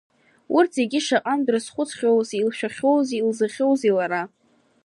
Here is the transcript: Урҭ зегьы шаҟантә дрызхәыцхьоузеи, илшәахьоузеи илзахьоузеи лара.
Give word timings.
Урҭ 0.55 0.69
зегьы 0.77 0.99
шаҟантә 1.07 1.45
дрызхәыцхьоузеи, 1.47 2.41
илшәахьоузеи 2.41 3.19
илзахьоузеи 3.21 3.93
лара. 3.97 4.21